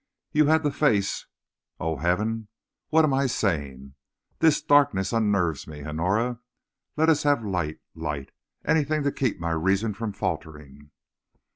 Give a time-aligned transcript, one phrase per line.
[0.31, 1.27] You had the face
[1.79, 2.47] Oh, Heaven!
[2.89, 3.93] what am I saying?
[4.39, 6.39] This darkness unnerves me, Honora.
[6.97, 8.31] Let us have light, light,
[8.65, 10.89] anything to keep my reason from faltering."